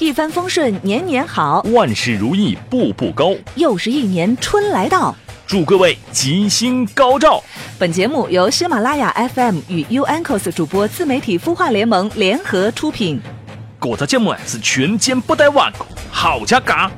[0.00, 3.34] 一帆风顺年年好，万事如意步步高。
[3.56, 5.14] 又是一年春来到，
[5.46, 7.44] 祝各位吉星高照。
[7.78, 13.20] 本节目由喜马拉雅 FM 与 U Anchors 主播自媒体孵化联盟联合出品。
[13.78, 16.90] 这个节目是全间不带完的，好家嘎！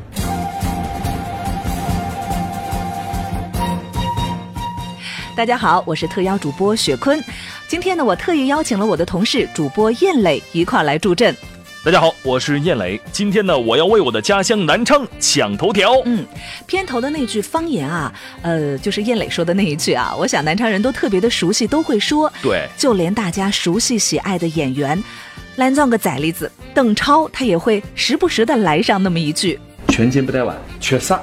[5.34, 7.21] 大家好，我是特邀主播雪坤。
[7.66, 11.34] 今天呢，我特意邀请了我的同事主播燕磊一块来助阵。
[11.85, 13.01] 大家好，我是燕磊。
[13.11, 15.95] 今天呢，我要为我的家乡南昌抢头条。
[16.05, 16.25] 嗯，
[16.65, 18.12] 片头的那句方言啊，
[18.43, 22.33] 呃，就是燕磊说的那一句啊，我想南昌人都特别的熟悉，都会说。
[22.41, 25.03] 对，就连大家熟悉喜爱的演员，
[25.56, 29.59] 蓝藏个崽栗子邓超，他也会时不时的来上那么一句。
[29.89, 31.20] 全金不带碗，缺啥？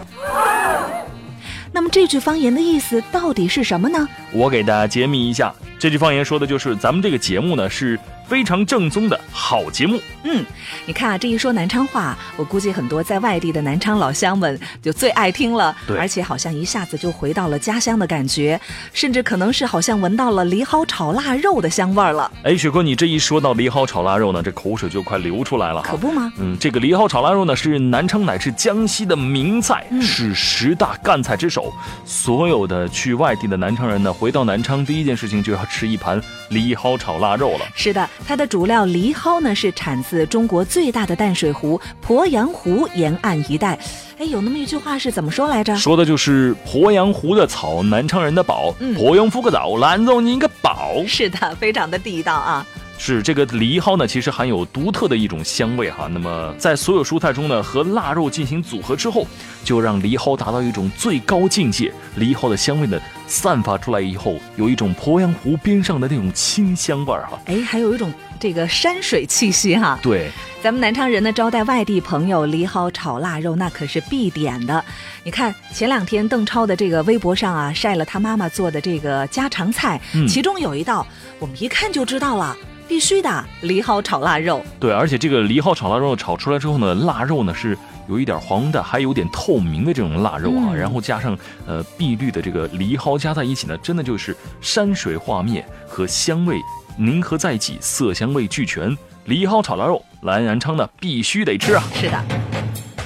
[1.72, 4.06] 那么这句方言的意思到底是什么呢？
[4.34, 7.98] 我给大家揭秘一下，这句方言说的就是咱们这个节目呢是
[8.30, 10.00] 非常正宗的好节目。
[10.24, 10.46] 嗯，
[10.86, 18.60] 你看啊，这一说南昌话，我估计很多在外地的南昌老乡们就最爱听了，对而且好像一下子就回到了家乡的感觉，
[18.94, 25.82] 甚至可能是好像闻到了藜蒿炒腊肉的香味儿了，哎，雪哥，你这一说到藜蒿炒腊肉呢，这口水就快流出来了。
[25.82, 26.32] 可不吗？
[26.38, 31.74] 嗯，这个藜蒿炒腊肉呢是南昌乃至江西的名菜，嗯是十大干菜之首。
[32.06, 37.66] 所有的去外地的南昌人呢，回到南昌第一件事情就要吃一盘藜蒿炒腊肉了。
[37.74, 43.78] 是的，它的主料藜蒿呢是产自中国最大的淡水湖鄱阳湖沿岸一带。
[44.20, 45.76] 哎，有那么一句话是怎么说来着？
[45.76, 51.04] 说的就是鄱阳湖的草，南昌人的宝；嗯鄱阳湖个枣，兰州你个宝。
[51.08, 52.66] 是的，非常的地道啊。
[53.02, 56.08] 是这个藜蒿呢，其实含有独特的一种香味哈。
[56.12, 59.26] 那么在所有蔬菜中呢，和腊肉进行组合之后，
[59.64, 61.92] 就让藜蒿达到一种最高境界。
[62.18, 67.40] 藜蒿的香味呢，散发出来以后，有一种鄱阳湖边上的那种清香味儿哈。
[67.46, 69.98] 哎，还有一种这个山水气息哈。
[70.04, 70.30] 对，
[70.62, 74.84] 咱们南昌人呢，招待外地朋友，藜蒿炒腊肉那可是必点的。
[75.24, 81.08] 你看前两天邓超的这个微博上啊，晒了他妈妈做的这个家常菜，嗯其中有一道
[81.40, 82.56] 我们一看就知道了，
[82.90, 84.62] 必须的藜蒿炒腊肉。
[84.80, 87.78] 对，而且这个藜蒿炒腊肉炒出来之后呢，腊肉呢是
[88.10, 96.58] 有一点黄的，还有点透明的这种腊肉啊，嗯然后加上呃碧绿的这个藜蒿加在一起呢，真的就是山水画面和香味
[96.98, 98.98] 凝合在一起，色香味俱全。
[99.26, 101.84] 藜蒿炒腊肉，来南昌呢必须得吃啊！
[101.94, 102.20] 是的，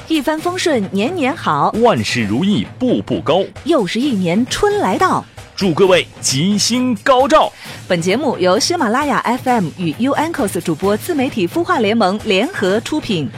[0.07, 5.25] 一帆风顺年年好，万事如意步步高，又是一年春来到。
[5.55, 7.51] 祝各位吉星高照。
[7.85, 13.29] 本节目由喜马拉雅 FM 与 U Ancos 主播自媒体孵化联盟联合出品。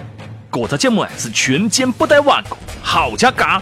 [0.51, 2.51] 这个节目是全间不带完的，
[2.84, 3.61] 好家嘎！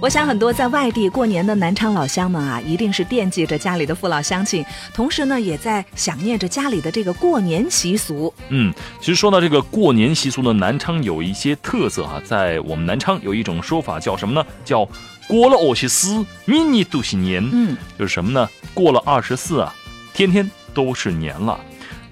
[0.00, 4.64] 我想很多在外地过年的南昌老乡们啊，一定是惦记着家里的父老乡亲，
[4.94, 8.32] 同时呢，也在想念着家里的这个过年习俗。
[8.48, 14.46] 嗯，其实说到这个过年习俗呢，南昌有一些特色哈、在我们南昌有一种说法叫什么呢？
[14.64, 14.88] 叫
[15.26, 17.44] 过了二十四，年年都是年。
[17.52, 18.48] 嗯，就是什么呢？
[18.72, 19.74] 过了二十四啊，
[20.14, 21.58] 天天都是年了。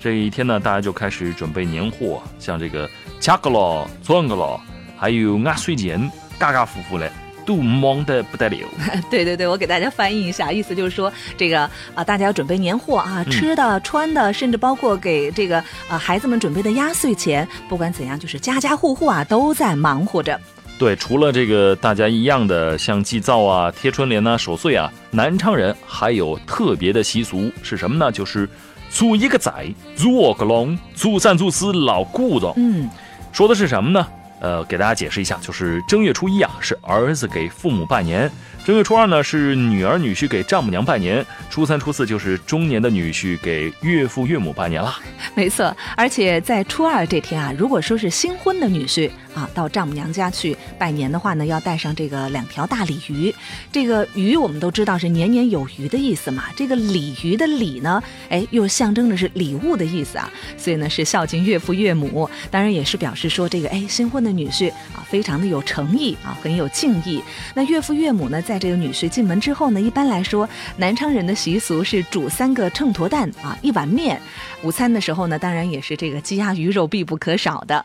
[0.01, 4.61] 这一天呢，大家就开始准备年货，像这个掐个咯、钻个咯，
[4.99, 7.11] 还有压岁钱，嘎嘎呼呼嘞，
[7.47, 8.59] 都忙的不得了。
[9.09, 11.61] 对对对，我给大家翻译一下，意思就是说，这个
[11.95, 15.59] 啊，大家要准备年货啊，吃的、穿的，甚至包括给这个
[15.89, 20.39] 啊孩子们准备的压岁钱，不管怎样，就是家家户户啊都在忙活着。
[20.79, 28.13] 对，除了这个大家一样的像祭灶啊、贴春联呐、守岁啊，南昌人还有特别的习俗是什么呢？
[28.13, 28.47] 就是
[28.91, 29.51] 租一个仔，
[29.97, 32.53] 初二个龙，初三、初四老顾着。
[32.57, 32.91] 嗯，
[33.33, 34.07] 说的是什么呢？
[34.41, 38.29] 呃，给大家解释一下，就是正月初一啊，是儿子给父母拜年；
[38.65, 44.95] 正月初二呢，是女儿女婿给丈母娘拜年；初三、初四就是中年的女婿给岳父岳母拜年了。
[45.35, 53.33] 没错，而且在初二这天啊，如果说是新婚的女婿啊，到丈母娘家去拜年的话呢，要带上这个两条大鲤鱼。
[53.71, 67.23] 这个鱼我们都知道是年年有余的意思嘛，这个鲤鱼的鲤呢，哎，又象征的是礼物的意思啊，所以呢是孝敬岳父岳母，当然也是表示说这个哎新婚的女婿啊，非常的有诚意啊，很有敬意。
[67.55, 74.19] 那岳父岳母呢，在这个女婿进门之后呢，一般来说，南昌人的习俗是煮三个秤砣蛋啊，一碗面。
[74.63, 77.85] 午餐的时候呢，当然也是这个鸡鸭鱼肉必不可少的。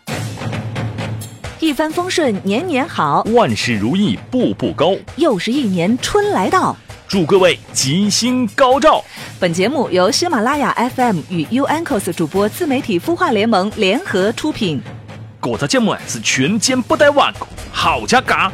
[1.62, 6.76] 一帆风顺年年好，万事如意步步高，又是一年春来到。
[7.08, 9.04] 祝各位吉星高照。
[9.40, 14.82] 本节目由喜马拉雅 FM 与 U Anchors 主播自媒体孵化联盟联合出品。
[15.40, 17.42] 这个节目是全间不带完的，
[17.72, 18.52] 好家嘎！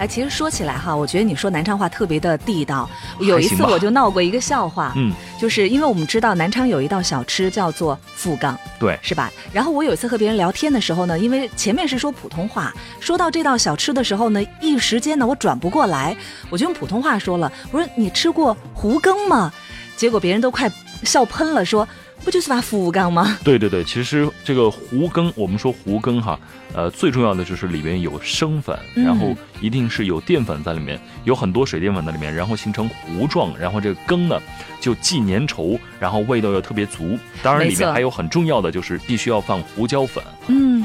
[0.00, 2.88] 哎，其实说起来哈，我觉得你说南昌话特别的地道。
[3.18, 9.30] 有一次我就闹过一个笑话，嗯，就是因为我们知道南昌有一道小吃叫做富冈，对，是吧？
[9.52, 16.16] 然后我有一次和别人聊天的时候呢，因为前面是说普通话，说到这道小吃的时候呢，一时间呢我转不过来，
[16.48, 19.52] 我就用普通话说了，我说你吃过胡羹吗？
[19.98, 21.86] 结果别人都快笑喷了，说
[22.24, 23.38] 不就是把富冈吗？
[23.42, 26.38] 对对对，其实这个胡羹，我们说胡羹哈，
[26.74, 34.40] 呃，最重要的就是里面有生粉，嗯然后一定是有淀粉在里面，有很多水淀粉在里面，然后形成糊状，然后这个羹呢
[34.80, 37.18] 就既粘稠，然后味道又特别足。
[37.42, 40.84] 当然里面还有很重要的就是必须要放胡椒粉，嗯，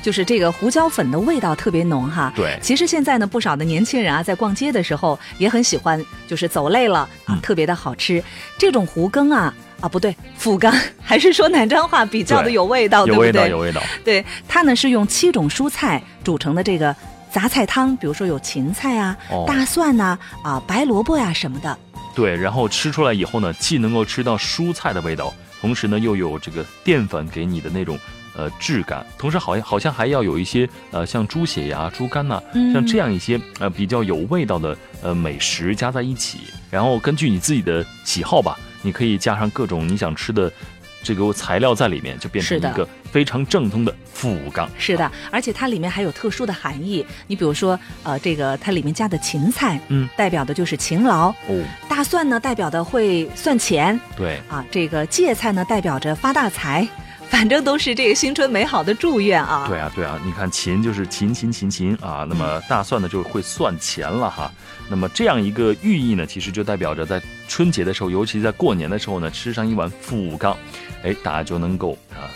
[0.00, 2.32] 就是这个胡椒粉的味道特别浓哈。
[2.36, 8.22] 对其实现在呢，不少的年轻人啊，在逛街的时候也很喜欢，就是走累了啊，嗯特别的好吃。
[8.56, 13.50] 这种胡羹啊，啊不对，福冈，还是说南昌话比较的有味道，有味道，对不对？
[13.50, 13.82] 有味道。
[14.04, 16.94] 对，它呢是用七种蔬菜煮成的这个
[17.30, 21.78] 杂菜汤，比如说有芹菜啊、哦大蒜呐、啊、白萝卜呀、什么的。
[22.14, 27.96] 对，然后吃出来以后呢，既能够吃到蔬菜的味道，同时呢又有这个淀粉给你的那种
[28.36, 40.50] 呃质感，同时好像好像还要有一些呃像猪血呀、猪肝呐、嗯像这样一些呃比较有味道的呃美食加在一起，然后根据你自己的喜好吧，你可以加上各种你想吃的
[41.02, 44.66] 这个材料在里面，就变成一个非常正宗的富冈。
[44.78, 47.04] 是的，而且它里面还有特殊的含义。
[47.26, 56.88] 你比如说，呃，这个它里面加的芹菜，嗯，代表的就是勤劳；哦，大蒜呢，代表的会算钱对，啊；这个芥菜呢，代表着发大财。
[57.28, 59.66] 反正都是这个新春美好的祝愿啊。
[59.68, 64.50] 对啊，对啊，你看勤就是勤勤勤勤啊，那么大蒜呢就会算钱了哈。
[64.90, 70.56] 那么这样一个寓意呢，其实就代表着在春节的时候，尤其在过年的时候呢，吃上一碗富冈，
[71.02, 72.26] 哎，大家就能够啊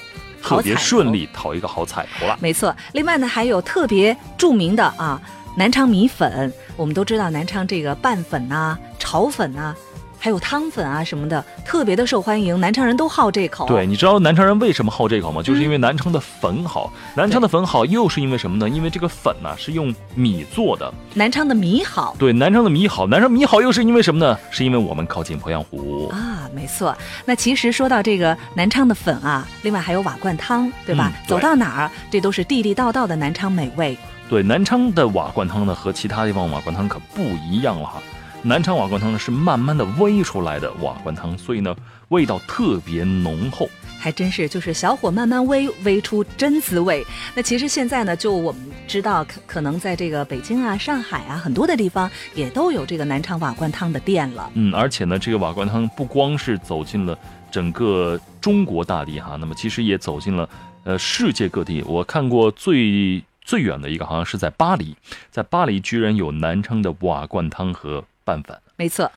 [0.43, 2.37] 特别顺利讨一个好彩头了。
[2.41, 5.21] 没错，另外呢，还有特别著名的啊，
[5.57, 6.53] 南昌米粉。
[6.77, 9.75] 我们都知道南昌这个拌粉呐、炒粉呐、
[10.23, 13.67] 还有汤粉啊什么的，特别的受欢迎，南昌人都好这口。
[13.67, 15.43] 对，你知道南昌人为什么好这口吗？
[15.43, 16.93] 就是因为南昌的粉好。
[17.17, 18.69] 南昌的粉好，又是因为什么呢？
[18.69, 20.95] 因为这个粉呢、是用米做的。
[21.15, 24.39] 南昌的米好对，南昌的米好，南昌米好又是因为什么呢？
[24.53, 26.09] 是因为我们靠近鄱阳湖。
[26.13, 26.97] 啊，没错。
[27.25, 31.11] 那其实说到这个南昌的粉啊，另外还有瓦罐汤，对吧？
[31.13, 33.99] 嗯对走到哪儿，这都是地地道道的南昌美味。
[34.29, 38.01] 对，南昌的瓦罐汤呢和其他地方瓦罐汤可不一样了哈。
[38.45, 41.75] 南昌瓦罐汤呢是慢慢的煨出来的瓦罐汤，所以呢
[42.09, 43.71] 味道特别浓厚。
[44.01, 47.07] 还真是，就是小火慢慢煨，煨出真滋味。
[47.37, 54.51] 那其实现在呢，就我们知道，可可能在这个北京啊、上海啊很多的地方也都有这个南昌瓦罐汤的店了。
[54.55, 57.17] 嗯，而且呢，这个瓦罐汤不光是走进了
[57.49, 60.49] 整个中国大地哈，那么其实也走进了
[60.83, 61.81] 呃世界各地。
[61.87, 64.97] 我看过最最远的一个好像是在巴黎，
[65.31, 68.57] 在巴黎居然有南昌的瓦罐汤和拌粉。
[68.77, 69.11] 没错，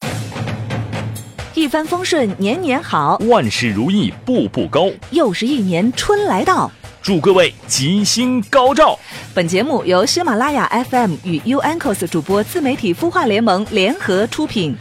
[1.53, 6.71] 一帆风顺，年年好，万事如意，步步高，又是一年春来到。
[7.01, 8.97] 祝各位吉星高照。
[9.33, 14.75] 本节目由喜马拉雅 FM 与 U Anchors 主播自媒体孵化联盟联合出品。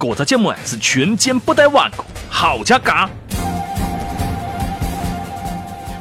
[0.00, 1.90] 我的节目是全间不带弯，
[2.30, 3.10] 好家嘎！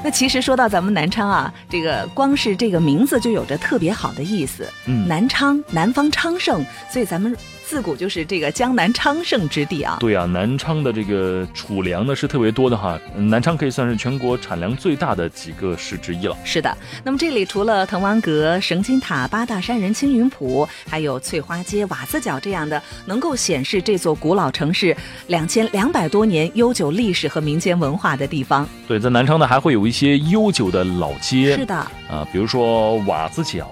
[0.04, 4.66] 那其实说到咱们南昌啊，这个光是这个名字就有着特别好的意思。
[4.86, 7.36] 嗯南昌，南方昌盛，所以咱们
[7.68, 9.98] 自古就是这个江南昌盛之地啊。
[10.00, 16.38] 对啊，南昌的这个储粮呢是特别多的哈，嗯南昌可以算是全国产粮最大的几个市之一了。
[16.45, 24.95] 是的，那么这里除了滕王阁、绳金塔、八大山人青云谱，还有翠花街、瓦子角这样的能够显示这座古老城市
[25.28, 28.66] 两千两百多年悠久历史和民间文化的地方。
[28.88, 31.76] 对，在南昌呢还会有一些悠久的老街，是的，
[32.09, 33.68] 啊，比如说瓦子角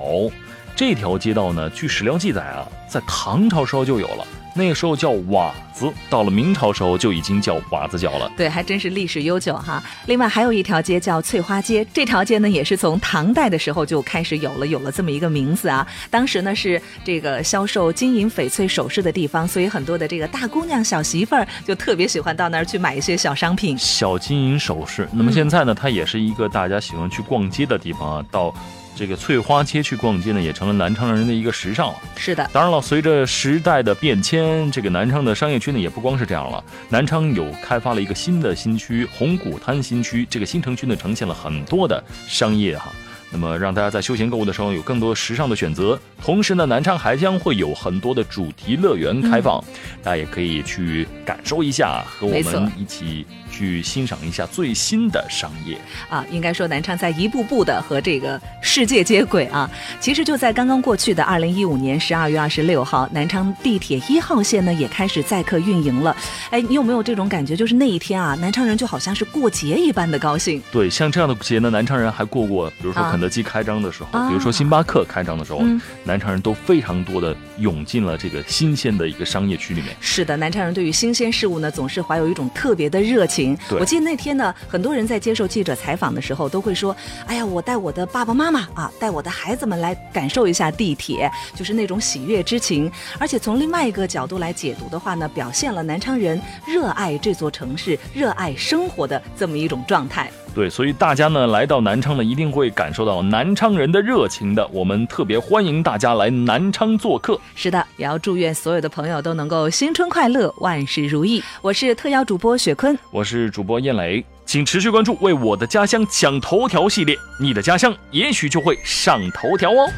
[0.75, 8.29] 这条街道呢，据史料记载啊，在唐朝时候就有了，那个时候叫瓦子，到了明朝时候就已经叫瓦子角了。
[8.35, 9.81] 对，还真是历史悠久哈。
[10.05, 15.87] 另外还有一条街叫翠花街，这条街呢也是从唐代的时候就开始有了，有了这么一个名字啊。
[16.09, 23.77] 当时呢是这个销售金银翡翠首饰的地方，所以很多的这个大姑娘、小媳妇儿就特别喜欢到那儿去买一些小商品。
[23.77, 28.25] 小金银首饰，那么现在呢，它也是一个大家喜欢去逛街的地方啊。
[28.29, 28.53] 到
[28.95, 31.95] 这个翠花街去逛街呢，也成了南昌人的一个时尚了。
[32.15, 36.63] 是的，当然了，随着时代的变迁，这个南昌的商业区呢也不光是这样了。
[36.89, 40.25] 南昌有开发了一个新的新区——红谷滩新区。
[40.29, 42.91] 这个新城区呢，呈现了很多的商业哈。
[43.35, 45.99] 那么让大家在休闲购物的时候有更多时尚的选择。
[46.23, 49.61] 同时呢，南昌还将会有很多的主题乐园开放，
[50.01, 55.77] 大家也可以去感受一下，和我们一起去欣赏一下最新的商业。
[56.09, 59.69] 啊，应该说南昌在一步步的和这个世界接轨啊。
[59.99, 66.15] 其实就在刚刚过去的二零一五年十二月二十六号，南昌地铁一号线呢也开始载客运营了。
[66.51, 67.53] 哎，你有没有这种感觉？
[67.53, 70.63] 就是那一天啊，南昌人就好像是过节一般的高兴。
[70.71, 79.95] 对，像这样的节呢，南昌人还过过，比如说啊肯德基开张的时候，啊比如说星巴克开张的时候，嗯南昌人都非常多的涌进了这个新鲜的一个商业区里面。
[79.99, 83.57] 是的，南昌人对于新鲜事物呢，总是怀有一种特别的热情。
[83.71, 100.31] 我记得那天呢，很多人在接受记者采访的时候，都会说：“哎呀，我带我的爸爸妈妈啊，带我的孩子们来感受一下地铁，就是那种喜悦之情。”而且从另外一个角度来解读的话呢，表现了南昌人热爱这座城市、热爱生活的这么一种状态。
[100.55, 104.65] 对，所以大家呢来到南昌呢，一定会感受到南昌人的热情的。
[104.69, 107.37] 我们特别欢迎大家来南昌做客。
[107.55, 111.43] 是的，也要祝愿所有的朋友都能够新春快乐，万事如意。
[111.61, 119.91] 我是特邀主播雪坤，我是主播燕磊，请持续关注《为我的家乡抢头条》系列，你的家乡也许就会上头条哦。